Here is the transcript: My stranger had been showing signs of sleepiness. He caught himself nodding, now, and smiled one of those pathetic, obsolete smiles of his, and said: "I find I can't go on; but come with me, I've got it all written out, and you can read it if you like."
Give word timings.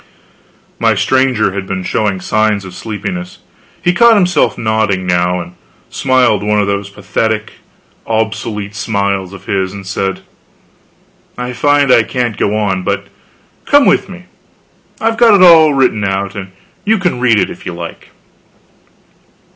My 0.79 0.95
stranger 0.95 1.51
had 1.51 1.67
been 1.67 1.83
showing 1.83 2.21
signs 2.21 2.65
of 2.65 2.73
sleepiness. 2.73 3.37
He 3.83 3.93
caught 3.93 4.15
himself 4.15 4.57
nodding, 4.57 5.05
now, 5.05 5.39
and 5.39 5.53
smiled 5.91 6.41
one 6.41 6.57
of 6.59 6.65
those 6.65 6.89
pathetic, 6.89 7.53
obsolete 8.07 8.75
smiles 8.75 9.31
of 9.31 9.45
his, 9.45 9.73
and 9.73 9.85
said: 9.85 10.21
"I 11.37 11.53
find 11.53 11.91
I 11.93 12.01
can't 12.01 12.35
go 12.35 12.55
on; 12.57 12.81
but 12.81 13.09
come 13.67 13.85
with 13.85 14.09
me, 14.09 14.25
I've 14.99 15.17
got 15.19 15.35
it 15.39 15.43
all 15.43 15.75
written 15.75 16.03
out, 16.03 16.33
and 16.33 16.51
you 16.83 16.97
can 16.97 17.19
read 17.19 17.37
it 17.37 17.51
if 17.51 17.67
you 17.67 17.73
like." 17.75 18.09